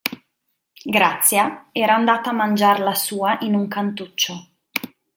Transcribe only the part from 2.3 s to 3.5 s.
a mangiar la sua